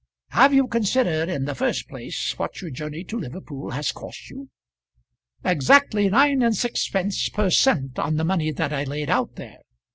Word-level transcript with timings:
Have 0.29 0.51
you 0.51 0.67
considered 0.67 1.29
in 1.29 1.45
the 1.45 1.53
first 1.53 1.87
place 1.87 2.33
what 2.39 2.59
your 2.59 2.71
journey 2.71 3.03
to 3.03 3.19
Liverpool 3.19 3.69
has 3.69 3.91
cost 3.91 4.31
you?" 4.31 4.49
"Exactly 5.45 6.09
nine 6.09 6.41
and 6.41 6.55
sixpence 6.57 7.29
per 7.29 7.51
cent. 7.51 7.99
on 7.99 8.15
the 8.15 8.25
money 8.25 8.51
that 8.51 8.73
I 8.73 8.83
laid 8.83 9.11
out 9.11 9.35
there. 9.35 9.59